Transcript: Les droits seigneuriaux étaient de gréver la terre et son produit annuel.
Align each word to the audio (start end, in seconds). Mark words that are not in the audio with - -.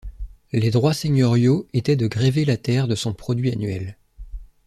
Les 0.51 0.71
droits 0.71 0.95
seigneuriaux 0.95 1.67
étaient 1.73 1.95
de 1.95 2.07
gréver 2.07 2.43
la 2.43 2.57
terre 2.57 2.89
et 2.89 2.95
son 2.95 3.13
produit 3.13 3.51
annuel. 3.51 3.97